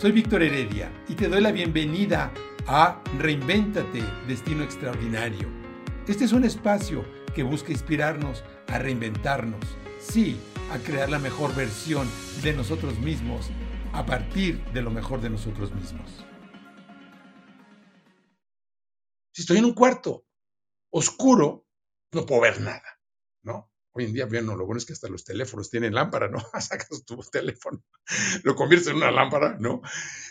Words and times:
Soy 0.00 0.12
Víctor 0.12 0.42
Heredia 0.42 0.90
y 1.08 1.14
te 1.14 1.28
doy 1.28 1.42
la 1.42 1.52
bienvenida 1.52 2.32
a 2.66 3.04
Reinvéntate, 3.18 4.00
Destino 4.26 4.64
Extraordinario. 4.64 5.46
Este 6.08 6.24
es 6.24 6.32
un 6.32 6.42
espacio 6.44 7.04
que 7.34 7.42
busca 7.42 7.70
inspirarnos 7.70 8.42
a 8.68 8.78
reinventarnos, 8.78 9.62
sí, 10.00 10.40
a 10.72 10.78
crear 10.78 11.10
la 11.10 11.18
mejor 11.18 11.54
versión 11.54 12.08
de 12.42 12.54
nosotros 12.54 12.98
mismos 12.98 13.50
a 13.92 14.06
partir 14.06 14.64
de 14.72 14.80
lo 14.80 14.90
mejor 14.90 15.20
de 15.20 15.28
nosotros 15.28 15.70
mismos. 15.74 16.24
Si 19.34 19.42
estoy 19.42 19.58
en 19.58 19.66
un 19.66 19.74
cuarto 19.74 20.24
oscuro, 20.94 21.66
no 22.14 22.24
puedo 22.24 22.40
ver 22.40 22.58
nada, 22.62 23.02
¿no? 23.42 23.70
Hoy 23.92 24.04
en 24.04 24.12
día, 24.12 24.26
bueno, 24.26 24.56
lo 24.56 24.66
bueno 24.66 24.78
es 24.78 24.86
que 24.86 24.92
hasta 24.92 25.08
los 25.08 25.24
teléfonos 25.24 25.68
tienen 25.68 25.94
lámpara, 25.94 26.28
¿no? 26.28 26.38
Sacas 26.60 27.04
tu 27.04 27.16
teléfono, 27.30 27.82
lo 28.44 28.54
conviertes 28.54 28.88
en 28.88 28.96
una 28.96 29.10
lámpara, 29.10 29.56
¿no? 29.58 29.82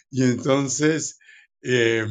Y 0.09 0.23
entonces, 0.23 1.20
eh, 1.62 2.05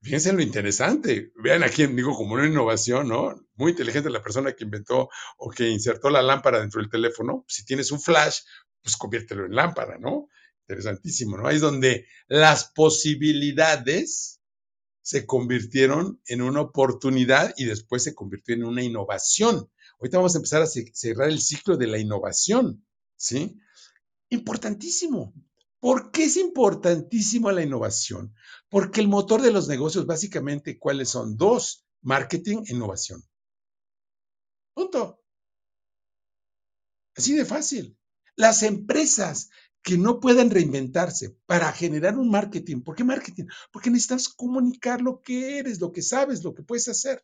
fíjense 0.00 0.32
lo 0.32 0.42
interesante. 0.42 1.32
Vean 1.36 1.64
aquí, 1.64 1.86
digo, 1.86 2.14
como 2.14 2.34
una 2.34 2.46
innovación, 2.46 3.08
¿no? 3.08 3.34
Muy 3.54 3.72
inteligente 3.72 4.10
la 4.10 4.22
persona 4.22 4.52
que 4.52 4.64
inventó 4.64 5.08
o 5.38 5.50
que 5.50 5.68
insertó 5.68 6.08
la 6.08 6.22
lámpara 6.22 6.60
dentro 6.60 6.80
del 6.80 6.90
teléfono. 6.90 7.44
Si 7.48 7.64
tienes 7.64 7.90
un 7.90 8.00
flash, 8.00 8.40
pues 8.82 8.96
conviértelo 8.96 9.46
en 9.46 9.54
lámpara, 9.54 9.98
¿no? 9.98 10.28
Interesantísimo, 10.68 11.36
¿no? 11.36 11.48
Ahí 11.48 11.56
es 11.56 11.62
donde 11.62 12.06
las 12.28 12.70
posibilidades 12.72 14.40
se 15.02 15.26
convirtieron 15.26 16.20
en 16.26 16.42
una 16.42 16.60
oportunidad 16.60 17.52
y 17.56 17.64
después 17.64 18.04
se 18.04 18.14
convirtió 18.14 18.54
en 18.54 18.64
una 18.64 18.82
innovación. 18.82 19.68
Ahorita 20.00 20.16
vamos 20.16 20.34
a 20.34 20.38
empezar 20.38 20.62
a 20.62 20.66
cerrar 20.66 21.28
el 21.28 21.40
ciclo 21.40 21.76
de 21.76 21.86
la 21.86 21.98
innovación, 21.98 22.86
¿sí? 23.16 23.60
Importantísimo. 24.30 25.34
¿Por 25.78 26.10
qué 26.10 26.24
es 26.24 26.38
importantísimo 26.38 27.50
la 27.52 27.62
innovación? 27.62 28.34
Porque 28.70 29.02
el 29.02 29.08
motor 29.08 29.42
de 29.42 29.52
los 29.52 29.68
negocios, 29.68 30.06
básicamente, 30.06 30.78
¿cuáles 30.78 31.10
son? 31.10 31.36
Dos, 31.36 31.86
marketing 32.00 32.62
e 32.66 32.72
innovación. 32.72 33.22
Punto. 34.72 35.22
Así 37.14 37.34
de 37.34 37.44
fácil. 37.44 37.98
Las 38.36 38.62
empresas 38.62 39.50
que 39.82 39.98
no 39.98 40.18
pueden 40.18 40.50
reinventarse 40.50 41.36
para 41.44 41.72
generar 41.72 42.16
un 42.16 42.30
marketing. 42.30 42.80
¿Por 42.80 42.94
qué 42.94 43.04
marketing? 43.04 43.44
Porque 43.70 43.90
necesitas 43.90 44.28
comunicar 44.28 45.02
lo 45.02 45.20
que 45.20 45.58
eres, 45.58 45.78
lo 45.78 45.92
que 45.92 46.00
sabes, 46.00 46.42
lo 46.42 46.54
que 46.54 46.62
puedes 46.62 46.88
hacer. 46.88 47.22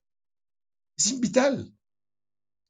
Es 0.97 1.19
vital 1.21 1.76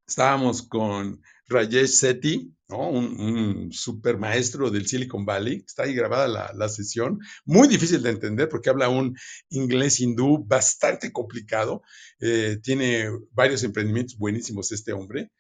estábamos 0.07 0.63
con 0.63 1.21
Rajesh 1.49 1.89
Sethi, 1.89 2.53
un, 2.69 3.71
super 3.73 4.19
maestro 4.19 4.71
del 4.71 4.87
Silicon 4.87 5.25
Valley. 5.25 5.65
Está 5.67 5.85
ahí 5.85 5.95
grabada 5.95 6.53
la, 6.53 6.69
sesión. 6.69 7.21
Muy 7.45 7.69
difícil 7.69 8.03
de 8.03 8.11
entender 8.11 8.49
porque 8.49 8.71
habla 8.71 8.89
un 8.89 9.17
inglés 9.51 10.01
hindú 10.01 10.45
bastante 10.45 11.13
complicado. 11.13 11.83
Eh, 12.21 12.59
tiene 12.63 13.09
varios 13.33 13.63
emprendimientos 13.63 14.17
buenísimos 14.17 14.73
este 14.73 14.93
hombre. 14.93 15.31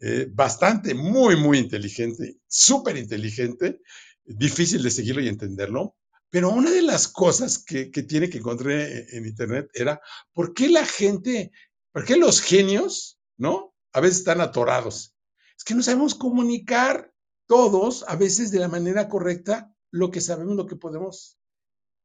Eh, 0.00 0.28
bastante, 0.30 0.94
muy, 0.94 1.36
muy 1.36 1.58
inteligente, 1.58 2.36
súper 2.46 2.96
inteligente. 2.96 3.80
Difícil 4.24 4.82
de 4.82 4.90
seguirlo 4.90 5.22
y 5.22 5.28
entenderlo. 5.28 5.96
Pero 6.30 6.50
una 6.50 6.70
de 6.70 6.82
las 6.82 7.08
cosas 7.08 7.58
que, 7.58 7.90
que 7.90 8.02
tiene 8.02 8.28
que 8.28 8.38
encontré 8.38 9.16
en 9.16 9.24
Internet 9.26 9.70
era 9.72 10.00
por 10.34 10.52
qué 10.52 10.68
la 10.68 10.84
gente, 10.84 11.50
por 11.90 12.04
qué 12.04 12.16
los 12.16 12.42
genios, 12.42 13.18
¿no? 13.38 13.74
A 13.92 14.00
veces 14.00 14.18
están 14.18 14.40
atorados. 14.40 15.16
Es 15.56 15.64
que 15.64 15.74
no 15.74 15.82
sabemos 15.82 16.14
comunicar 16.14 17.12
todos, 17.46 18.04
a 18.06 18.16
veces 18.16 18.50
de 18.50 18.60
la 18.60 18.68
manera 18.68 19.08
correcta, 19.08 19.74
lo 19.90 20.10
que 20.10 20.20
sabemos, 20.20 20.56
lo 20.56 20.66
que 20.66 20.76
podemos 20.76 21.38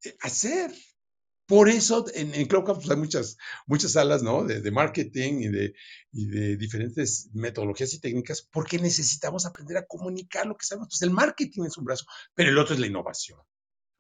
eh, 0.04 0.16
hacer. 0.22 0.74
Por 1.46 1.68
eso 1.68 2.06
en, 2.16 2.34
en 2.34 2.48
pues, 2.48 2.90
hay 2.90 2.96
muchas, 2.96 3.38
muchas 3.68 3.92
salas 3.92 4.24
¿no? 4.24 4.46
de, 4.46 4.72
marketing 4.72 5.42
y 5.42 5.48
de, 5.50 5.74
y 6.14 6.26
de, 6.28 6.56
diferentes 6.56 7.30
metodologías 7.34 7.94
y 7.94 8.00
técnicas, 8.00 8.42
porque 8.42 8.80
necesitamos 8.80 9.46
aprender 9.46 9.76
a 9.78 9.86
comunicar 9.86 10.46
lo 10.46 10.56
que 10.56 10.66
sabemos. 10.66 10.88
Pues 10.90 11.02
el 11.02 11.12
marketing 11.12 11.64
es 11.64 11.78
un 11.78 11.84
brazo, 11.84 12.06
pero 12.34 12.50
el 12.50 12.58
otro 12.58 12.74
es 12.74 12.80
la 12.80 12.88
innovación. 12.88 13.40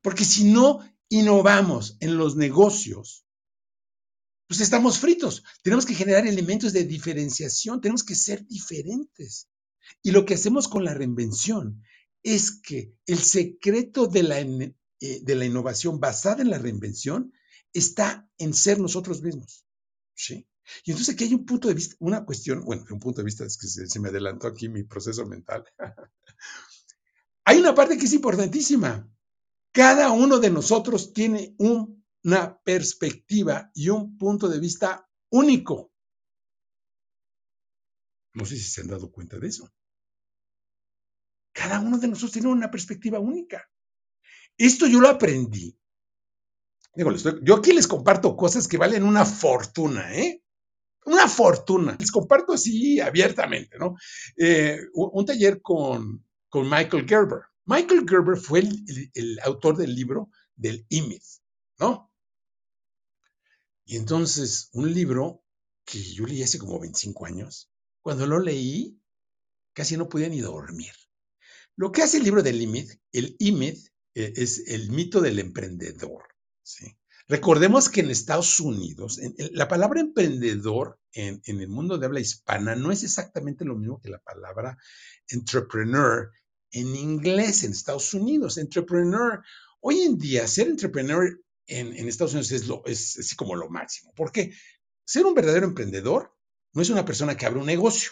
Porque 0.01 0.23
si 0.23 0.45
no 0.45 0.79
innovamos 1.09 1.97
en 1.99 2.17
los 2.17 2.37
negocios, 2.37 3.22
pues 4.53 4.61
estamos 4.61 4.99
fritos. 4.99 5.43
Tenemos 5.63 5.83
que 5.83 5.95
generar 5.95 6.27
elementos 6.27 6.73
de 6.73 6.83
diferenciación, 6.83 7.81
tenemos 7.81 8.03
que 8.03 8.13
ser 8.13 8.45
diferentes. 8.45 9.49
Y 10.03 10.11
lo 10.11 10.25
que 10.25 10.35
hacemos 10.35 10.67
con 10.67 10.83
la 10.83 10.93
reinvención 10.93 11.81
es 12.21 12.61
que 12.61 12.93
el 13.07 13.17
secreto 13.17 14.05
de 14.05 14.21
la, 14.21 14.39
eh, 14.41 14.75
de 15.23 15.35
la 15.35 15.45
innovación 15.45 15.99
basada 15.99 16.43
en 16.43 16.51
la 16.51 16.59
reinvención 16.59 17.33
está 17.73 18.29
en 18.37 18.53
ser 18.53 18.79
nosotros 18.79 19.23
mismos. 19.23 19.65
¿sí? 20.13 20.47
Y 20.85 20.91
entonces 20.91 21.15
aquí 21.15 21.23
hay 21.23 21.33
un 21.33 21.47
punto 21.47 21.67
de 21.67 21.73
vista, 21.73 21.95
una 21.97 22.23
cuestión, 22.23 22.63
bueno, 22.63 22.85
un 22.91 22.99
punto 22.99 23.21
de 23.21 23.25
vista 23.25 23.45
es 23.45 23.57
que 23.57 23.65
se, 23.65 23.87
se 23.87 23.99
me 23.99 24.09
adelantó 24.09 24.45
aquí 24.45 24.69
mi 24.69 24.83
proceso 24.83 25.25
mental. 25.25 25.65
hay 27.43 27.57
una 27.57 27.73
parte 27.73 27.97
que 27.97 28.05
es 28.05 28.13
importantísima. 28.13 29.09
Cada 29.71 30.11
uno 30.11 30.37
de 30.37 30.51
nosotros 30.51 31.11
tiene 31.11 31.55
un 31.57 32.02
una 32.23 32.57
perspectiva 32.61 33.69
y 33.73 33.89
un 33.89 34.17
punto 34.17 34.47
de 34.47 34.59
vista 34.59 35.07
único. 35.29 35.91
No 38.33 38.45
sé 38.45 38.55
si 38.55 38.63
se 38.63 38.81
han 38.81 38.87
dado 38.87 39.11
cuenta 39.11 39.37
de 39.37 39.47
eso. 39.47 39.71
Cada 41.53 41.79
uno 41.79 41.99
de 41.99 42.07
nosotros 42.07 42.31
tiene 42.31 42.47
una 42.47 42.71
perspectiva 42.71 43.19
única. 43.19 43.69
Esto 44.57 44.87
yo 44.87 44.99
lo 44.99 45.09
aprendí. 45.09 45.77
yo 47.43 47.55
aquí 47.55 47.73
les 47.73 47.87
comparto 47.87 48.35
cosas 48.35 48.67
que 48.67 48.77
valen 48.77 49.03
una 49.03 49.25
fortuna, 49.25 50.15
¿eh? 50.15 50.43
Una 51.05 51.27
fortuna. 51.27 51.95
Les 51.99 52.11
comparto 52.11 52.53
así 52.53 52.99
abiertamente, 52.99 53.77
¿no? 53.77 53.95
Eh, 54.37 54.79
un, 54.93 55.25
taller 55.25 55.61
con, 55.61 56.25
con, 56.49 56.69
Michael 56.69 57.07
Gerber. 57.07 57.41
Michael 57.65 58.05
Gerber 58.07 58.37
fue 58.37 58.59
el, 58.59 59.39
autor 59.43 59.77
del 59.77 59.93
libro 59.93 60.29
del 60.55 60.85
IMID, 60.89 61.21
¿no? 61.79 62.12
Y 63.85 63.97
entonces, 63.97 64.69
un 64.73 64.93
libro 64.93 65.43
que 65.85 66.01
yo 66.01 66.25
leí 66.25 66.43
hace 66.43 66.59
como 66.59 66.79
25 66.79 67.25
años, 67.25 67.69
cuando 68.01 68.25
lo 68.27 68.39
leí, 68.39 68.99
casi 69.73 69.97
no 69.97 70.09
podía 70.09 70.29
ni 70.29 70.39
dormir. 70.39 70.93
Lo 71.75 71.91
que 71.91 72.03
hace 72.03 72.17
el 72.17 72.23
libro 72.23 72.43
del 72.43 72.61
IMID, 72.61 72.91
el 73.11 73.35
IMID 73.39 73.77
eh, 74.15 74.33
es 74.35 74.67
el 74.67 74.91
mito 74.91 75.21
del 75.21 75.39
emprendedor. 75.39 76.23
Recordemos 77.27 77.89
que 77.89 78.01
en 78.01 78.11
Estados 78.11 78.59
Unidos, 78.59 79.19
la 79.37 79.67
palabra 79.67 80.01
emprendedor 80.01 80.99
en, 81.13 81.41
en, 81.45 81.61
el 81.61 81.69
mundo 81.69 81.97
de 81.97 82.05
habla 82.05 82.19
hispana 82.19 82.75
no 82.75 82.91
es 82.91 83.03
exactamente 83.03 83.65
lo 83.65 83.75
mismo 83.75 83.99
que 84.01 84.09
la 84.09 84.19
palabra 84.19 84.77
entrepreneur 85.27 86.31
en 86.71 86.95
inglés 86.95 87.63
en 87.63 87.71
Estados 87.71 88.13
Unidos. 88.13 88.57
Entrepreneur, 88.57 89.41
hoy 89.79 90.01
en 90.01 90.17
día, 90.17 90.47
ser 90.47 90.67
entrepreneur 90.67 91.39
en, 91.67 92.07
Estados 92.07 92.33
Unidos 92.33 92.51
es, 92.85 93.19
así 93.19 93.35
como 93.35 93.55
lo 93.55 93.69
máximo. 93.69 94.13
Porque 94.15 94.53
ser 95.05 95.25
un 95.25 95.33
verdadero 95.33 95.65
emprendedor 95.65 96.35
no 96.73 96.81
es 96.81 96.89
una 96.89 97.05
persona 97.05 97.37
que 97.37 97.45
abre 97.45 97.59
un 97.59 97.65
negocio. 97.65 98.11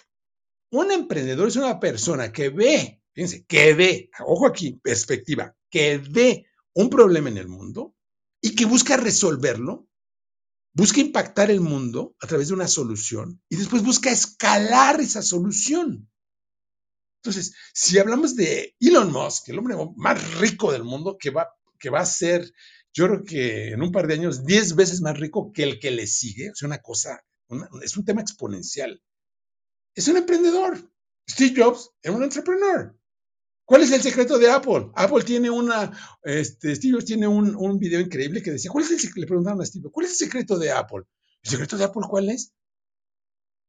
Un 0.72 0.92
emprendedor 0.92 1.48
es 1.48 1.56
una 1.56 1.80
persona 1.80 2.32
que 2.32 2.50
ve, 2.50 3.02
fíjense, 3.14 3.46
que 3.46 3.74
ve, 3.74 4.10
ojo 4.26 4.48
aquí, 4.48 4.80
perspectiva, 4.82 5.56
que 5.70 5.98
ve 5.98 6.46
un 6.74 6.90
problema 6.90 7.30
en 7.30 7.38
el 7.38 7.48
mundo 7.48 7.96
y 8.42 8.56
que 8.56 8.66
busca 8.66 8.96
resolverlo, 8.96 9.88
busca 10.74 11.02
impactar 11.02 11.52
el 11.52 11.60
mundo 11.60 12.16
a 12.22 12.28
través 12.28 12.48
de 12.48 12.54
una 12.54 12.68
solución 12.68 13.42
y 13.50 13.58
después 13.58 13.84
busca 13.84 14.12
escalar 14.12 15.02
esa 15.02 15.22
solución. 15.22 16.10
Entonces, 17.22 17.54
si 17.74 18.00
hablamos 18.00 18.36
de 18.36 18.76
Elon 18.80 19.12
Musk, 19.12 19.50
el 19.50 19.60
hombre 19.60 19.76
más 19.96 20.40
rico 20.40 20.72
del 20.72 20.84
mundo, 20.84 21.18
que 21.20 21.30
va, 21.30 21.50
que 21.78 21.90
va 21.90 22.00
a 22.00 22.06
ser 22.06 22.52
yo 22.94 23.08
creo 23.08 23.24
que 23.24 23.70
en 23.70 23.82
un 23.82 23.92
par 23.92 24.08
de 24.08 24.16
años 24.16 24.46
10 24.46 24.76
veces 24.76 25.02
más 25.02 25.20
rico 25.20 25.52
que 25.54 25.64
el 25.64 25.80
que 25.80 25.92
le 25.92 26.08
sigue. 26.08 26.52
O 26.52 26.56
sea, 26.56 26.68
una 26.68 26.82
cosa, 26.82 27.24
es 27.84 27.98
un 27.98 28.06
tema 28.06 28.22
exponencial. 28.22 29.02
Es 29.96 30.08
un 30.08 30.18
emprendedor. 30.18 30.92
Steve 31.30 31.54
Jobs 31.56 31.92
es 32.02 32.12
un 32.12 32.24
entrepreneur. 32.24 32.96
¿Cuál 33.66 33.84
es 33.84 33.92
el 33.92 34.02
secreto 34.02 34.38
de 34.38 34.52
Apple? 34.52 34.92
Apple 34.96 35.24
tiene 35.24 35.50
una, 35.50 35.92
este, 36.24 36.76
Steve 36.76 36.94
Jobs 36.94 37.06
tiene 37.06 37.28
un, 37.28 37.80
video 37.80 38.02
increíble 38.02 38.44
que 38.44 38.52
decía, 38.52 38.70
¿cuál 38.70 38.84
es 38.84 38.92
el? 38.92 39.12
Le 39.16 39.28
preguntaron 39.28 39.62
a 39.62 39.66
Steve, 39.66 39.90
¿cuál 39.90 40.08
es 40.08 40.12
el 40.14 40.28
secreto 40.28 40.58
de 40.58 40.72
Apple? 40.72 41.04
¿El 41.44 41.50
secreto 41.50 41.78
de 41.78 41.86
Apple 41.86 42.02
cuál 42.10 42.30
es? 42.30 42.54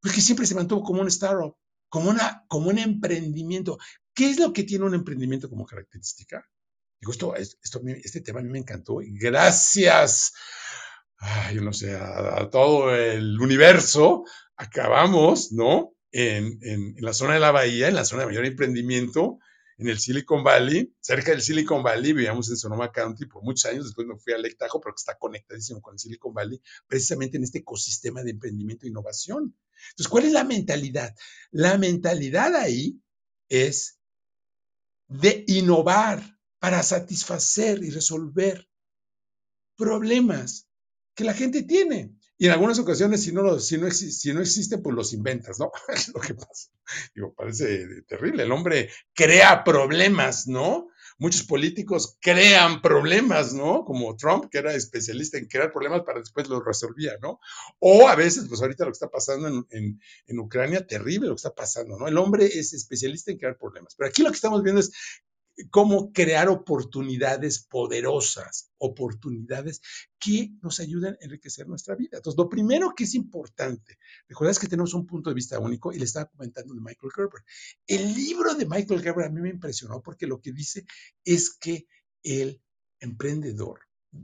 Porque 0.01 0.19
siempre 0.19 0.45
se 0.45 0.55
mantuvo 0.55 0.83
como 0.83 1.01
un 1.01 1.07
startup, 1.07 1.55
como, 1.87 2.09
una, 2.09 2.43
como 2.49 2.69
un 2.69 2.79
emprendimiento. 2.79 3.77
¿Qué 4.13 4.29
es 4.29 4.39
lo 4.39 4.51
que 4.51 4.63
tiene 4.63 4.83
un 4.83 4.93
emprendimiento 4.93 5.49
como 5.49 5.65
característica? 5.65 6.45
Digo, 7.03 7.35
esto, 7.35 7.35
este 7.35 8.21
tema 8.21 8.39
a 8.39 8.43
mí 8.43 8.49
me 8.49 8.59
encantó 8.59 9.01
y 9.01 9.17
gracias, 9.17 10.31
sé, 11.73 11.95
a, 11.95 12.49
todo 12.49 12.95
el 12.95 13.37
universo, 13.41 14.23
acabamos, 14.55 15.51
¿no? 15.51 15.97
En, 16.13 16.59
en, 16.61 16.95
la 16.99 17.11
zona 17.11 17.33
de 17.33 17.41
la 17.41 17.51
bahía, 17.51 17.89
en 17.89 17.95
la 17.95 18.05
zona 18.05 18.21
de 18.21 18.27
mayor 18.27 18.45
emprendimiento, 18.45 19.39
en 19.79 19.89
el 19.89 19.99
Silicon 19.99 20.45
Valley, 20.45 20.95
cerca 21.01 21.31
del 21.31 21.41
Silicon 21.41 21.83
Valley, 21.83 22.13
vivíamos 22.13 22.49
en 22.49 22.55
Sonoma 22.55 22.89
County 22.89 23.25
por 23.25 23.43
muchos 23.43 23.65
años, 23.69 23.83
después 23.83 24.07
me 24.07 24.17
fui 24.17 24.31
a 24.31 24.37
Lake 24.37 24.55
Tahoe, 24.55 24.79
pero 24.81 24.95
que 24.95 25.01
está 25.01 25.17
conectadísimo 25.17 25.81
con 25.81 25.95
el 25.95 25.99
Silicon 25.99 26.33
Valley, 26.33 26.61
precisamente 26.87 27.35
en 27.35 27.43
este 27.43 27.59
ecosistema 27.59 28.23
de 28.23 28.31
emprendimiento 28.31 28.85
e 28.85 28.89
innovación. 28.89 29.53
Entonces, 29.89 30.07
¿cuál 30.07 30.23
es 30.23 30.31
la 30.31 30.45
mentalidad? 30.45 31.13
La 31.51 31.77
mentalidad 31.77 32.55
ahí 32.55 33.01
es 33.49 33.99
de 35.09 35.43
innovar 35.47 36.33
para 36.63 36.81
satisfacer 36.81 37.83
y 37.83 37.89
resolver 37.89 38.69
problemas 39.75 40.69
que 41.13 41.25
la 41.25 41.33
gente 41.33 41.63
tiene. 41.63 42.15
Y 42.37 42.45
en 42.45 42.53
algunas 42.53 42.79
ocasiones, 42.79 43.21
si 43.21 43.33
no, 43.33 43.43
no, 43.43 43.59
si 43.59 43.77
no 43.77 43.85
existen, 43.85 44.81
pues 44.81 44.95
los 44.95 45.11
inventas, 45.11 45.59
¿no? 45.59 45.73
Es 45.93 46.07
lo 46.13 46.21
que 46.21 46.35
pasa. 46.35 46.71
Digo, 47.13 47.33
parece 47.33 48.03
terrible. 48.07 48.43
El 48.43 48.53
hombre 48.53 48.89
crea 49.13 49.65
problemas, 49.65 50.47
¿no? 50.47 50.87
Muchos 51.17 51.43
políticos 51.43 52.17
crean 52.21 52.81
problemas, 52.81 53.53
¿no? 53.53 53.83
Como 53.83 54.15
Trump, 54.15 54.45
que 54.49 54.59
era 54.59 54.73
especialista 54.73 55.37
en 55.37 55.47
crear 55.47 55.69
problemas 55.69 56.03
para 56.03 56.19
después 56.19 56.47
los 56.47 56.63
resolvía, 56.63 57.17
¿no? 57.21 57.41
O 57.79 58.07
a 58.07 58.15
veces, 58.15 58.45
pues 58.47 58.61
ahorita 58.61 58.85
lo 58.85 58.91
que 58.91 58.95
está 58.95 59.09
pasando 59.09 59.49
en, 59.49 59.67
en, 59.69 60.01
en 60.27 60.39
Ucrania, 60.39 60.87
terrible 60.87 61.27
lo 61.27 61.35
que 61.35 61.39
está 61.39 61.53
pasando, 61.53 61.99
¿no? 61.99 62.07
El 62.07 62.17
hombre 62.17 62.45
es 62.45 62.71
especialista 62.71 63.31
en 63.31 63.37
crear 63.37 63.57
problemas. 63.57 63.95
Pero 63.97 64.07
aquí 64.07 64.23
lo 64.23 64.29
que 64.29 64.35
estamos 64.35 64.63
viendo 64.63 64.79
es 64.79 64.93
cómo 65.69 66.11
crear 66.11 66.49
oportunidades 66.49 67.65
poderosas, 67.65 68.71
oportunidades 68.77 69.81
que 70.19 70.51
nos 70.61 70.79
ayuden 70.79 71.13
a 71.13 71.25
enriquecer 71.25 71.67
nuestra 71.67 71.95
vida. 71.95 72.17
Entonces, 72.17 72.37
lo 72.37 72.49
primero 72.49 72.93
que 72.95 73.03
es 73.03 73.13
importante, 73.13 73.97
recuerdas 74.27 74.59
que 74.59 74.67
tenemos 74.67 74.93
un 74.93 75.05
punto 75.05 75.29
de 75.29 75.35
vista 75.35 75.59
único 75.59 75.93
y 75.93 75.99
le 75.99 76.05
estaba 76.05 76.25
comentando 76.25 76.73
de 76.73 76.81
Michael 76.81 77.11
Gerber. 77.13 77.41
El 77.85 78.13
libro 78.13 78.55
de 78.55 78.65
Michael 78.65 79.01
Gerber 79.01 79.25
a 79.25 79.29
mí 79.29 79.41
me 79.41 79.49
impresionó 79.49 80.01
porque 80.01 80.27
lo 80.27 80.41
que 80.41 80.51
dice 80.51 80.85
es 81.23 81.55
que 81.57 81.87
el 82.23 82.61
emprendedor 82.99 83.81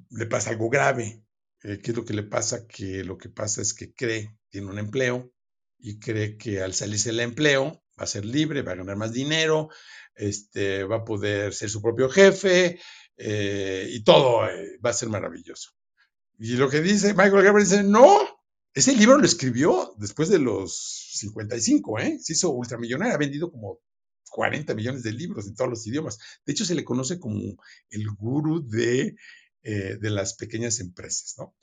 le 0.09 0.25
pasa 0.25 0.51
algo 0.51 0.69
grave. 0.69 1.23
Eh, 1.61 1.79
¿Qué 1.83 1.91
es 1.91 1.97
lo 1.97 2.05
que 2.05 2.13
le 2.13 2.23
pasa? 2.23 2.67
Que 2.67 3.03
lo 3.03 3.17
que 3.17 3.29
pasa 3.29 3.61
es 3.61 3.73
que 3.73 3.93
cree, 3.93 4.37
tiene 4.49 4.67
un 4.67 4.79
empleo 4.79 5.31
y 5.77 5.99
cree 5.99 6.37
que 6.37 6.61
al 6.61 6.73
salirse 6.73 7.09
del 7.09 7.21
empleo 7.21 7.83
va 7.99 8.03
a 8.03 8.07
ser 8.07 8.25
libre, 8.25 8.61
va 8.61 8.71
a 8.71 8.75
ganar 8.75 8.95
más 8.95 9.11
dinero, 9.11 9.69
este, 10.15 10.83
va 10.83 10.97
a 10.97 11.05
poder 11.05 11.53
ser 11.53 11.69
su 11.69 11.81
propio 11.81 12.09
jefe 12.09 12.79
eh, 13.17 13.87
y 13.89 14.03
todo 14.03 14.47
eh, 14.47 14.79
va 14.83 14.91
a 14.91 14.93
ser 14.93 15.09
maravilloso. 15.09 15.71
Y 16.37 16.55
lo 16.55 16.69
que 16.69 16.81
dice 16.81 17.13
Michael 17.13 17.43
Gabriel 17.43 17.67
dice, 17.67 17.83
no, 17.83 18.17
ese 18.73 18.95
libro 18.95 19.17
lo 19.17 19.25
escribió 19.25 19.93
después 19.97 20.29
de 20.29 20.39
los 20.39 21.11
55, 21.15 21.99
¿eh? 21.99 22.17
Se 22.21 22.33
hizo 22.33 22.51
ultramillonario, 22.51 23.13
ha 23.13 23.17
vendido 23.17 23.51
como 23.51 23.81
40 24.29 24.73
millones 24.73 25.03
de 25.03 25.11
libros 25.11 25.47
en 25.47 25.55
todos 25.55 25.69
los 25.69 25.85
idiomas. 25.85 26.17
De 26.45 26.53
hecho, 26.53 26.63
se 26.63 26.75
le 26.75 26.85
conoce 26.85 27.19
como 27.19 27.41
el 27.89 28.09
gurú 28.11 28.65
de, 28.65 29.15
de 29.63 30.09
las 30.09 30.35
pequeñas 30.35 30.79
empresas, 30.79 31.35
¿no? 31.37 31.55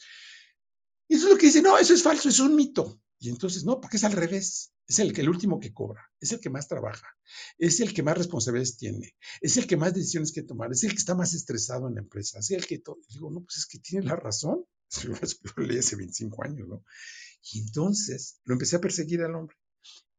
Y 1.08 1.14
eso 1.14 1.26
es 1.26 1.32
lo 1.32 1.38
que 1.38 1.46
dice, 1.46 1.62
no, 1.62 1.78
eso 1.78 1.94
es 1.94 2.02
falso, 2.02 2.28
es 2.28 2.40
un 2.40 2.54
mito. 2.56 3.00
Y 3.18 3.30
entonces, 3.30 3.64
no, 3.64 3.80
porque 3.80 3.96
es 3.96 4.04
al 4.04 4.12
revés. 4.12 4.74
Es 4.88 5.00
el, 5.00 5.18
el 5.18 5.28
último 5.28 5.58
que 5.58 5.72
cobra, 5.72 6.08
es 6.20 6.30
el 6.32 6.40
que 6.40 6.48
más 6.48 6.68
trabaja, 6.68 7.08
es 7.58 7.80
el 7.80 7.92
que 7.92 8.04
más 8.04 8.16
responsabilidades 8.16 8.76
tiene, 8.76 9.16
es 9.40 9.56
el 9.56 9.66
que 9.66 9.76
más 9.76 9.92
decisiones 9.92 10.32
que 10.32 10.42
tomar, 10.42 10.70
es 10.70 10.84
el 10.84 10.90
que 10.90 10.98
está 10.98 11.14
más 11.16 11.34
estresado 11.34 11.88
en 11.88 11.96
la 11.96 12.02
empresa, 12.02 12.38
es 12.38 12.50
el 12.52 12.66
que 12.66 12.78
todo. 12.78 12.98
Digo, 13.08 13.30
no, 13.30 13.40
pues 13.40 13.58
es 13.58 13.66
que 13.66 13.78
tiene 13.78 14.06
la 14.06 14.16
razón. 14.16 14.64
Yo 15.02 15.10
lo 15.56 15.66
leí 15.66 15.78
hace 15.78 15.96
25 15.96 16.44
años, 16.44 16.68
¿no? 16.68 16.84
Y 17.52 17.60
entonces 17.60 18.40
lo 18.44 18.54
empecé 18.54 18.76
a 18.76 18.80
perseguir 18.80 19.22
al 19.22 19.34
hombre. 19.34 19.56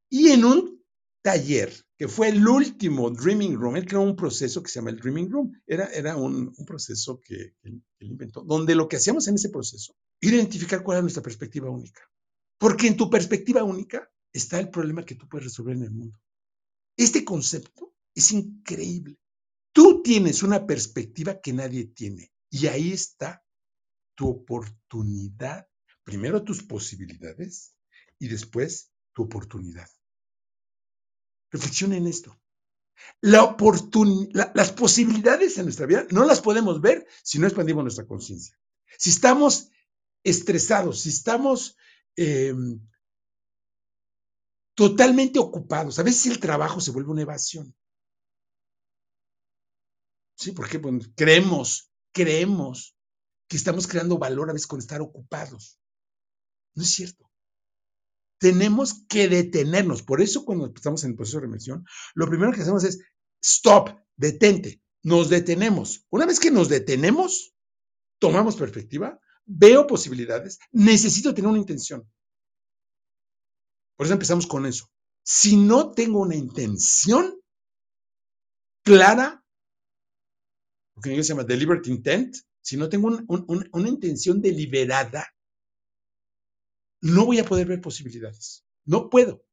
Y 0.10 0.30
en 0.30 0.44
un 0.44 0.84
taller, 1.22 1.74
que 1.98 2.08
fue 2.08 2.30
el 2.30 2.46
último 2.46 3.10
Dreaming 3.10 3.56
Room, 3.56 3.78
él 3.78 3.86
creó 3.86 4.02
un 4.02 4.16
proceso 4.16 4.62
que 4.62 4.70
se 4.70 4.80
llama 4.80 4.92
el 4.92 4.98
Dreaming 4.98 5.30
Room. 5.30 5.62
Era, 5.66 5.86
era 5.88 6.16
un, 6.16 6.54
proceso 6.66 7.20
que, 7.20 7.56
que 7.62 7.70
él 7.70 7.84
inventó, 8.00 8.44
donde 8.44 8.76
lo 8.76 8.88
que 8.88 8.98
hacíamos 8.98 9.28
en 9.28 9.36
ese 9.36 9.50
proceso, 9.50 9.96
identificar 10.22 10.84
cuál 10.84 10.98
era 10.98 11.02
nuestra 11.02 11.24
perspectiva 11.24 11.70
única. 11.70 12.02
Porque 12.58 12.88
en 12.88 12.98
tu 12.98 13.10
perspectiva 13.10 13.64
única 13.64 14.10
está 14.34 14.60
el 14.60 14.70
problema 14.70 15.06
que 15.06 15.16
tú 15.16 15.28
puedes 15.28 15.46
resolver 15.46 15.76
en 15.76 15.84
el 15.84 15.92
mundo. 15.92 16.20
Este 16.96 17.24
concepto 17.24 17.96
es 18.14 18.32
increíble. 18.32 19.20
Tú 19.72 20.02
tienes 20.02 20.42
una 20.42 20.66
perspectiva 20.66 21.40
que 21.40 21.54
nadie 21.54 21.86
tiene 21.86 22.32
y 22.50 22.68
ahí 22.68 22.92
está 22.92 23.46
tu 24.16 24.28
oportunidad. 24.28 25.68
Primero 26.04 26.44
tus 26.44 26.64
posibilidades 26.64 27.76
y 28.18 28.28
después 28.28 28.92
tu 29.14 29.24
oportunidad. 29.24 29.88
Reflexiona 31.52 31.98
en 31.98 32.08
esto. 32.08 32.36
La 33.22 33.56
la, 34.34 34.52
las 34.56 34.72
posibilidades 34.72 35.58
en 35.58 35.66
nuestra 35.66 35.86
vida 35.86 36.08
no 36.10 36.26
las 36.26 36.42
podemos 36.42 36.82
ver 36.82 37.06
si 37.24 37.38
no 37.38 37.46
expandimos 37.46 37.84
nuestra 37.84 38.08
conciencia. 38.08 38.58
Si 38.98 39.12
estamos 39.12 39.70
estresados, 40.24 41.02
si 41.02 41.10
estamos 41.10 41.78
eh, 42.16 42.56
totalmente 44.78 45.40
ocupados. 45.40 45.98
A 45.98 46.04
veces 46.04 46.28
el 46.28 46.40
trabajo 46.40 46.80
se 46.80 46.92
vuelve 46.92 47.10
una 47.10 47.24
evasión. 47.24 47.76
Sí, 50.36 50.52
porque 50.52 50.80
creemos, 51.16 51.92
creemos 52.14 52.96
que 53.50 53.58
estamos 53.58 53.88
creando 53.88 54.20
valor 54.20 54.52
a 54.52 54.54
veces 54.54 54.68
con 54.68 54.78
estar 54.78 55.02
ocupados. 55.02 55.80
No 56.76 56.84
es 56.84 56.90
cierto. 56.90 57.28
Tenemos 58.40 59.04
que 59.10 59.28
detenernos. 59.28 60.04
Por 60.04 60.22
eso 60.22 60.46
cuando 60.46 60.68
estamos 60.68 61.04
en 61.04 61.12
el 61.12 61.16
proceso 61.16 61.40
de 61.40 61.48
remisión, 61.48 61.84
lo 62.14 62.28
primero 62.28 62.54
que 62.54 62.62
hacemos 62.62 62.84
es 62.84 63.00
stop, 63.42 63.90
detente. 64.16 64.84
Nos 65.02 65.30
detenemos. 65.30 66.06
Una 66.12 66.28
vez 66.28 66.40
que 66.40 66.52
nos 66.52 66.70
detenemos, 66.70 67.56
tomamos 68.20 68.56
perspectiva, 68.56 69.20
veo 69.44 69.88
posibilidades, 69.88 70.60
necesito 70.72 71.34
tener 71.34 71.50
una 71.50 71.58
intención. 71.58 72.08
Por 73.98 74.06
eso 74.06 74.14
empezamos 74.14 74.48
con 74.48 74.66
eso. 74.66 74.90
Si 75.24 75.58
no 75.58 75.92
tengo 75.92 76.22
una 76.22 76.36
intención 76.36 77.42
clara, 78.84 79.44
lo 80.96 81.02
que 81.02 81.10
en 81.10 81.14
inglés 81.14 81.28
se 81.28 81.34
llama 81.34 81.44
deliberate 81.44 81.90
intent, 81.90 82.38
si 82.62 82.78
no 82.78 82.88
tengo 82.88 83.10
una 83.28 83.90
intención 83.90 84.42
deliberada, 84.42 85.28
no 87.02 87.26
voy 87.26 87.40
a 87.40 87.46
poder 87.46 87.68
ver 87.68 87.82
posibilidades. 87.82 88.66
No 88.86 89.10
puedo. 89.10 89.44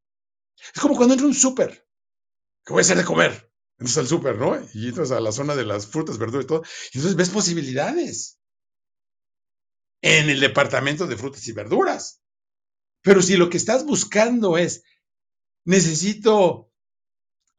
Es 0.74 0.80
como 0.80 0.96
cuando 0.96 1.14
entro 1.14 1.26
a 1.26 1.30
un 1.30 1.34
súper, 1.34 1.88
que 2.64 2.72
voy 2.72 2.80
a 2.80 2.82
hacer 2.82 2.96
de 2.96 3.04
comer. 3.04 3.52
Entras 3.78 3.98
al 3.98 4.06
súper, 4.06 4.36
¿no? 4.36 4.56
Y 4.74 4.88
entras 4.88 5.10
a 5.10 5.20
la 5.20 5.32
zona 5.32 5.56
de 5.56 5.64
las 5.64 5.86
frutas, 5.86 6.18
verduras 6.18 6.44
y 6.44 6.48
todo. 6.48 6.62
Y 6.92 6.98
entonces 6.98 7.16
ves 7.16 7.30
posibilidades 7.30 8.38
en 10.00 10.30
el 10.30 10.38
departamento 10.38 11.06
de 11.06 11.16
frutas 11.16 11.46
y 11.48 11.52
verduras. 11.52 12.23
Pero 13.04 13.20
si 13.20 13.36
lo 13.36 13.50
que 13.50 13.58
estás 13.58 13.84
buscando 13.84 14.56
es, 14.56 14.82
necesito 15.66 16.72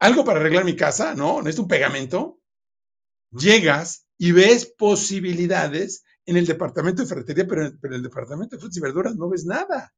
algo 0.00 0.24
para 0.24 0.40
arreglar 0.40 0.64
mi 0.64 0.74
casa, 0.74 1.14
¿no? 1.14 1.40
Necesito 1.40 1.62
un 1.62 1.68
pegamento, 1.68 2.40
llegas 3.30 4.08
y 4.18 4.32
ves 4.32 4.66
posibilidades 4.66 6.02
en 6.24 6.36
el 6.36 6.46
departamento 6.46 7.02
de 7.02 7.08
ferretería, 7.08 7.46
pero 7.46 7.64
en, 7.64 7.92
el 7.92 8.02
departamento 8.02 8.56
de 8.56 8.60
frutas 8.60 8.76
y 8.76 8.80
verduras 8.80 9.14
no 9.14 9.28
ves 9.28 9.44
nada. 9.44 9.94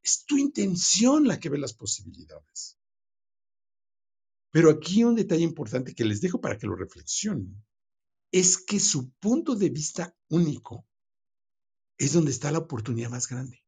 Es 0.00 0.24
tu 0.26 0.38
intención 0.38 1.26
la 1.26 1.40
que 1.40 1.48
ve 1.48 1.58
las 1.58 1.74
posibilidades. 1.74 2.78
Pero 4.52 4.70
aquí 4.70 5.02
un 5.02 5.16
detalle 5.16 5.42
importante 5.42 5.92
que 5.92 6.04
les 6.04 6.20
dejo 6.20 6.40
para 6.40 6.56
que 6.56 6.68
lo 6.68 6.76
reflexionen 6.76 7.64
es 8.30 8.58
que 8.58 8.78
su 8.78 9.10
punto 9.14 9.56
de 9.56 9.70
vista 9.70 10.14
único 10.28 10.86
es 11.98 12.12
donde 12.12 12.30
está 12.30 12.52
la 12.52 12.58
oportunidad 12.58 13.10
más 13.10 13.26
grande. 13.26 13.62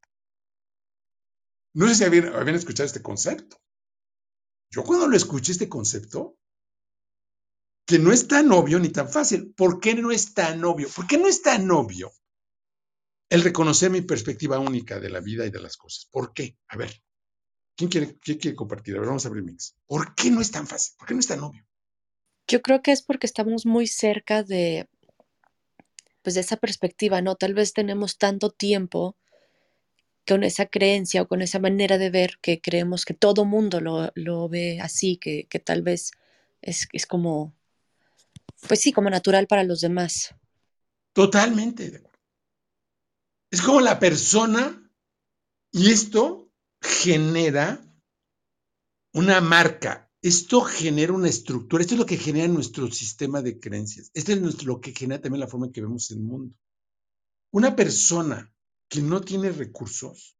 No 1.74 1.88
sé 1.88 1.96
si 1.96 2.04
habían, 2.04 2.54
escuchado 2.54 2.86
este 2.86 3.02
concepto. 3.02 3.60
Yo 4.70 4.84
cuando 4.84 5.08
lo 5.08 5.16
escuché 5.16 5.52
este 5.52 5.68
concepto, 5.68 6.38
que 7.86 7.98
no 7.98 8.12
es 8.12 8.28
tan 8.28 8.50
obvio 8.52 8.78
ni 8.78 8.88
tan 8.88 9.08
fácil. 9.08 9.52
¿Por 9.54 9.80
qué 9.80 9.94
no 9.94 10.10
es 10.10 10.34
tan 10.34 10.64
obvio? 10.64 10.88
¿Por 10.88 11.06
qué 11.06 11.18
no 11.18 11.28
es 11.28 11.42
tan 11.42 11.70
obvio 11.70 12.12
el 13.28 13.42
reconocer 13.42 13.90
mi 13.90 14.02
perspectiva 14.02 14.58
única 14.58 15.00
de 15.00 15.10
la 15.10 15.20
vida 15.20 15.44
y 15.46 15.50
de 15.50 15.60
las 15.60 15.76
cosas? 15.76 16.08
¿Por 16.10 16.32
qué? 16.32 16.56
A 16.68 16.76
ver, 16.76 17.02
¿quién 17.76 17.90
quiere, 17.90 18.18
quién 18.18 18.38
quiere 18.38 18.56
compartir? 18.56 18.96
A 18.96 19.00
ver, 19.00 19.08
vamos 19.08 19.24
a 19.24 19.28
abrir 19.28 19.44
mix. 19.44 19.76
¿Por 19.86 20.14
qué 20.14 20.30
no 20.30 20.40
es 20.40 20.50
tan 20.50 20.66
fácil? 20.66 20.94
¿Por 20.96 21.08
qué 21.08 21.14
no 21.14 21.20
es 21.20 21.26
tan 21.26 21.40
obvio? 21.40 21.66
Yo 22.46 22.62
creo 22.62 22.82
que 22.82 22.92
es 22.92 23.02
porque 23.02 23.26
estamos 23.26 23.66
muy 23.66 23.86
cerca 23.86 24.44
de, 24.44 24.88
pues, 26.22 26.34
de 26.34 26.40
esa 26.40 26.56
perspectiva, 26.56 27.20
¿no? 27.20 27.34
Tal 27.34 27.54
vez 27.54 27.72
tenemos 27.72 28.16
tanto 28.16 28.50
tiempo 28.50 29.16
con 30.26 30.44
esa 30.44 30.66
creencia 30.66 31.22
o 31.22 31.28
con 31.28 31.42
esa 31.42 31.58
manera 31.58 31.98
de 31.98 32.10
ver 32.10 32.38
que 32.40 32.60
creemos 32.60 33.04
que 33.04 33.14
todo 33.14 33.44
mundo 33.44 33.80
lo, 33.80 34.48
ve 34.48 34.80
así, 34.80 35.16
que, 35.16 35.46
tal 35.64 35.82
vez 35.82 36.12
es, 36.62 36.88
es, 36.92 37.06
como, 37.06 37.54
pues 38.66 38.80
sí, 38.80 38.92
como 38.92 39.10
natural 39.10 39.46
para 39.46 39.64
los 39.64 39.80
demás. 39.80 40.34
Totalmente. 41.12 42.02
Es 43.50 43.62
como 43.62 43.80
la 43.80 43.98
persona 43.98 44.90
y 45.70 45.90
esto 45.90 46.50
genera 46.80 47.80
una 49.12 49.40
marca 49.40 50.10
Esto 50.22 50.62
genera 50.62 51.12
una 51.12 51.28
estructura, 51.28 51.82
esto 51.82 51.94
es 51.94 52.00
lo 52.00 52.06
que 52.06 52.16
genera 52.16 52.48
nuestro 52.48 52.90
sistema 52.90 53.42
de 53.42 53.60
creencias, 53.60 54.10
esto 54.14 54.32
es 54.32 54.64
lo 54.64 54.80
que 54.80 54.92
genera 54.92 55.20
también 55.20 55.40
la 55.40 55.48
forma 55.48 55.66
en 55.66 55.72
que 55.72 55.82
vemos 55.82 56.10
el 56.10 56.20
mundo. 56.20 56.54
Una 57.50 57.76
persona 57.76 58.53
que 58.88 59.02
no 59.02 59.20
tiene 59.20 59.50
recursos 59.50 60.36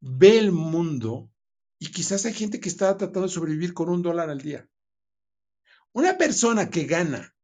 ve 0.00 0.38
el 0.38 0.52
mundo 0.52 1.30
y 1.78 1.90
quizás 1.90 2.24
hay 2.26 2.32
gente 2.32 2.60
que 2.60 2.68
está 2.68 2.96
tratando 2.96 3.28
de 3.28 3.34
sobrevivir 3.34 3.74
con 3.74 3.88
un 3.88 4.02
dólar 4.02 4.30
al 4.30 4.40
día. 4.40 4.68
Una 5.92 6.16
persona 6.16 6.70
que 6.70 6.84
gana 6.84 7.34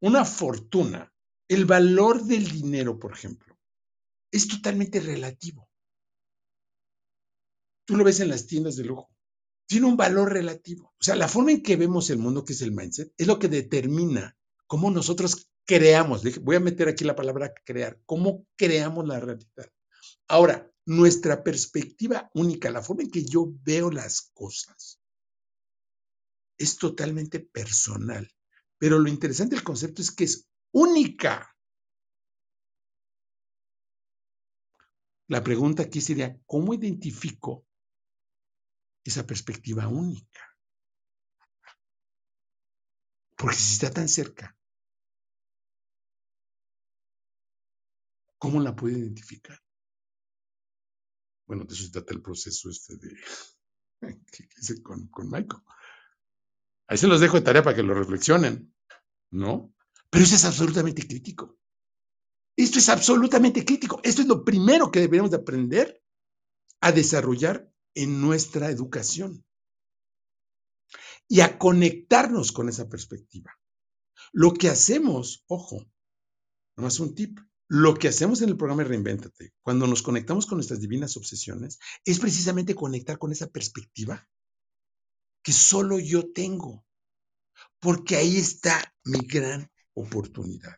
una 0.00 0.24
fortuna, 0.24 1.12
el 1.48 1.64
valor 1.64 2.22
del 2.24 2.48
dinero, 2.48 2.98
por 2.98 3.12
ejemplo, 3.12 3.58
es 4.30 4.46
totalmente 4.46 5.00
relativo. 5.00 5.68
Tú 7.84 7.96
lo 7.96 8.04
ves 8.04 8.20
en 8.20 8.28
las 8.28 8.46
tiendas 8.46 8.76
de 8.76 8.84
lujo. 8.84 9.10
Tiene 9.66 9.86
un 9.86 9.96
valor 9.96 10.32
relativo. 10.32 10.94
O 10.98 11.02
sea, 11.02 11.16
la 11.16 11.28
forma 11.28 11.52
en 11.52 11.62
que 11.62 11.76
vemos 11.76 12.10
el 12.10 12.18
mundo, 12.18 12.44
que 12.44 12.52
es 12.52 12.62
el 12.62 12.72
mindset, 12.72 13.12
es 13.16 13.26
lo 13.26 13.38
que 13.38 13.48
determina 13.48 14.36
cómo 14.66 14.90
nosotros 14.90 15.50
creamos. 15.68 16.22
Voy 16.40 16.56
a 16.56 16.60
meter 16.60 16.88
aquí 16.88 17.04
la 17.04 17.14
palabra 17.14 17.52
crear. 17.64 18.00
¿Cómo 18.06 18.46
creamos 18.56 19.06
la 19.06 19.20
realidad? 19.20 19.70
Ahora, 20.26 20.72
nuestra 20.86 21.44
perspectiva 21.44 22.30
única, 22.32 22.70
la 22.70 22.82
forma 22.82 23.02
en 23.02 23.10
que 23.10 23.22
yo 23.22 23.52
veo 23.62 23.90
las 23.90 24.30
cosas, 24.32 24.98
es 26.56 26.78
totalmente 26.78 27.40
personal. 27.40 28.26
Pero 28.78 28.98
lo 28.98 29.10
interesante 29.10 29.56
del 29.56 29.64
concepto 29.64 30.00
es 30.00 30.10
que 30.10 30.24
es 30.24 30.48
única. 30.72 31.54
La 35.28 35.44
pregunta 35.44 35.82
aquí 35.82 36.00
sería, 36.00 36.40
¿cómo 36.46 36.72
identifico 36.72 37.66
esa 39.04 39.26
perspectiva 39.26 39.86
única? 39.86 40.40
Porque 43.36 43.56
si 43.56 43.74
está 43.74 43.92
tan 43.92 44.08
cerca, 44.08 44.57
¿cómo 48.38 48.60
la 48.60 48.74
puedo 48.74 48.96
identificar? 48.96 49.58
Bueno, 51.46 51.64
de 51.64 51.74
eso 51.74 51.84
se 51.84 51.90
trata 51.90 52.14
el 52.14 52.22
proceso 52.22 52.68
este 52.70 52.96
de 52.96 53.16
que 54.32 54.48
hice 54.58 54.82
con, 54.82 55.08
con 55.08 55.30
Michael. 55.30 55.62
Ahí 56.86 56.96
se 56.96 57.06
los 57.06 57.20
dejo 57.20 57.36
de 57.36 57.42
tarea 57.42 57.62
para 57.62 57.76
que 57.76 57.82
lo 57.82 57.94
reflexionen, 57.94 58.74
¿no? 59.30 59.74
Pero 60.10 60.24
eso 60.24 60.36
es 60.36 60.44
absolutamente 60.44 61.06
crítico. 61.06 61.58
Esto 62.56 62.78
es 62.78 62.88
absolutamente 62.88 63.64
crítico. 63.64 64.00
Esto 64.02 64.22
es 64.22 64.28
lo 64.28 64.44
primero 64.44 64.90
que 64.90 65.00
deberíamos 65.00 65.30
de 65.30 65.36
aprender 65.36 66.02
a 66.80 66.92
desarrollar 66.92 67.70
en 67.94 68.20
nuestra 68.20 68.70
educación 68.70 69.44
y 71.28 71.40
a 71.40 71.58
conectarnos 71.58 72.52
con 72.52 72.68
esa 72.68 72.88
perspectiva. 72.88 73.52
Lo 74.32 74.54
que 74.54 74.68
hacemos, 74.68 75.44
ojo, 75.46 75.84
no 76.76 76.88
es 76.88 77.00
un 77.00 77.14
tip, 77.14 77.38
lo 77.68 77.94
que 77.94 78.08
hacemos 78.08 78.40
en 78.40 78.48
el 78.48 78.56
programa 78.56 78.84
Reinvéntate, 78.84 79.52
cuando 79.60 79.86
nos 79.86 80.02
conectamos 80.02 80.46
con 80.46 80.56
nuestras 80.56 80.80
divinas 80.80 81.16
obsesiones, 81.16 81.78
es 82.04 82.18
precisamente 82.18 82.74
conectar 82.74 83.18
con 83.18 83.30
esa 83.30 83.48
perspectiva 83.48 84.26
que 85.42 85.52
solo 85.52 85.98
yo 85.98 86.32
tengo, 86.32 86.84
porque 87.78 88.16
ahí 88.16 88.38
está 88.38 88.94
mi 89.04 89.20
gran 89.20 89.70
oportunidad. 89.92 90.76